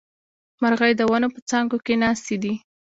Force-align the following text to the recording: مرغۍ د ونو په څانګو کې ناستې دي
مرغۍ 0.61 0.91
د 0.97 1.01
ونو 1.11 1.27
په 1.35 1.39
څانګو 1.49 1.77
کې 1.85 1.93
ناستې 2.03 2.35
دي 2.43 2.53